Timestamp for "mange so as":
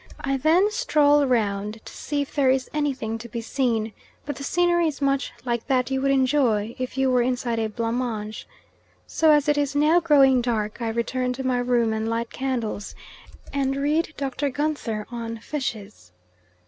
7.99-9.47